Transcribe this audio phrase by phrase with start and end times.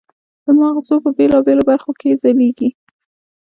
[0.43, 2.69] د مغزو په بېلابېلو برخو کې یې ځلېږي.